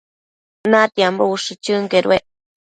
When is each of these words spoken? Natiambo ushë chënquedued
Natiambo 0.71 1.23
ushë 1.35 1.53
chënquedued 1.65 2.23